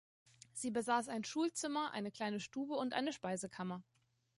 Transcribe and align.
Sie 0.53 0.71
besaß 0.71 1.09
ein 1.09 1.23
Schulzimmer, 1.23 1.91
eine 1.91 2.09
kleine 2.11 2.39
Stube 2.39 2.73
und 2.73 2.95
eine 2.95 3.13
Speisekammer. 3.13 3.83